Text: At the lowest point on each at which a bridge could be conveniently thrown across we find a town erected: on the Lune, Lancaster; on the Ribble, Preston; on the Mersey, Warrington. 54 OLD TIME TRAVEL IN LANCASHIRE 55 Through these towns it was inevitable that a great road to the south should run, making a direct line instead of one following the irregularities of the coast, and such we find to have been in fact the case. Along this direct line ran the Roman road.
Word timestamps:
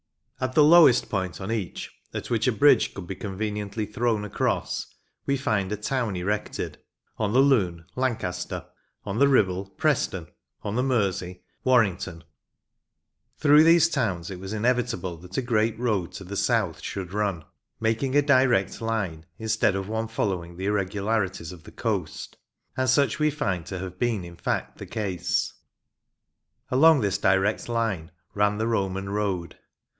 At 0.39 0.53
the 0.55 0.63
lowest 0.63 1.07
point 1.11 1.39
on 1.39 1.51
each 1.51 1.91
at 2.11 2.31
which 2.31 2.47
a 2.47 2.51
bridge 2.51 2.95
could 2.95 3.05
be 3.05 3.13
conveniently 3.15 3.85
thrown 3.85 4.25
across 4.25 4.87
we 5.27 5.37
find 5.37 5.71
a 5.71 5.77
town 5.77 6.15
erected: 6.15 6.79
on 7.19 7.33
the 7.33 7.39
Lune, 7.41 7.85
Lancaster; 7.95 8.65
on 9.05 9.19
the 9.19 9.27
Ribble, 9.27 9.67
Preston; 9.69 10.25
on 10.63 10.73
the 10.75 10.81
Mersey, 10.81 11.43
Warrington. 11.63 12.23
54 13.35 13.51
OLD 13.51 13.59
TIME 13.59 13.63
TRAVEL 13.63 13.67
IN 13.67 13.73
LANCASHIRE 13.73 14.19
55 14.23 14.25
Through 14.25 14.25
these 14.25 14.25
towns 14.25 14.31
it 14.31 14.39
was 14.39 14.53
inevitable 14.53 15.17
that 15.17 15.37
a 15.37 15.41
great 15.43 15.77
road 15.79 16.11
to 16.13 16.23
the 16.23 16.35
south 16.35 16.81
should 16.81 17.13
run, 17.13 17.45
making 17.79 18.15
a 18.15 18.23
direct 18.23 18.81
line 18.81 19.27
instead 19.37 19.75
of 19.75 19.87
one 19.87 20.07
following 20.07 20.57
the 20.57 20.65
irregularities 20.65 21.51
of 21.51 21.63
the 21.65 21.71
coast, 21.71 22.37
and 22.75 22.89
such 22.89 23.19
we 23.19 23.29
find 23.29 23.67
to 23.67 23.77
have 23.77 23.99
been 23.99 24.25
in 24.25 24.35
fact 24.35 24.79
the 24.79 24.87
case. 24.87 25.53
Along 26.71 27.01
this 27.01 27.19
direct 27.19 27.69
line 27.69 28.09
ran 28.33 28.57
the 28.57 28.65
Roman 28.65 29.07
road. 29.11 29.59